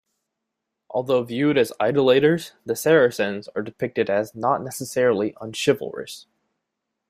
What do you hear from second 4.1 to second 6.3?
not necessarily un-chivalrous.